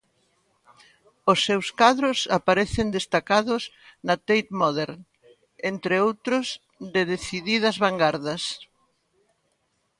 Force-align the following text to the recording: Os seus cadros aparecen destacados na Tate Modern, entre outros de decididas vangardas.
Os 1.31 1.39
seus 1.47 1.67
cadros 1.79 2.19
aparecen 2.37 2.87
destacados 2.97 3.63
na 4.07 4.15
Tate 4.27 4.51
Modern, 4.61 4.99
entre 5.71 5.93
outros 6.07 6.45
de 6.93 7.01
decididas 7.13 7.75
vangardas. 7.85 8.43